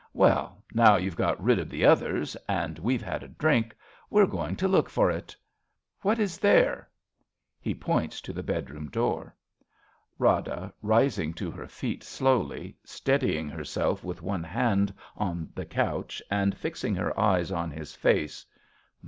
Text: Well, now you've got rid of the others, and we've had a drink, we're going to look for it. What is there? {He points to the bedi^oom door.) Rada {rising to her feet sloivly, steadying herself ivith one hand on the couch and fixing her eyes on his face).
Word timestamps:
Well, 0.15 0.63
now 0.73 0.95
you've 0.95 1.15
got 1.15 1.39
rid 1.39 1.59
of 1.59 1.69
the 1.69 1.85
others, 1.85 2.35
and 2.49 2.79
we've 2.79 3.03
had 3.03 3.21
a 3.21 3.27
drink, 3.27 3.75
we're 4.09 4.25
going 4.25 4.55
to 4.55 4.67
look 4.67 4.89
for 4.89 5.11
it. 5.11 5.35
What 6.01 6.17
is 6.17 6.39
there? 6.39 6.89
{He 7.59 7.75
points 7.75 8.19
to 8.21 8.33
the 8.33 8.41
bedi^oom 8.41 8.89
door.) 8.91 9.35
Rada 10.17 10.73
{rising 10.81 11.35
to 11.35 11.51
her 11.51 11.67
feet 11.67 12.01
sloivly, 12.01 12.73
steadying 12.83 13.47
herself 13.47 14.01
ivith 14.01 14.21
one 14.21 14.43
hand 14.43 14.91
on 15.17 15.51
the 15.53 15.65
couch 15.65 16.19
and 16.31 16.57
fixing 16.57 16.95
her 16.95 17.13
eyes 17.19 17.51
on 17.51 17.69
his 17.69 17.93
face). 17.93 18.43